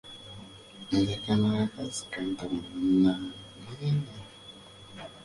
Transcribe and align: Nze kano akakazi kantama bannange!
Nze 0.95 1.15
kano 1.23 1.47
akakazi 1.55 2.01
kantama 2.11 2.61
bannange! 3.63 4.15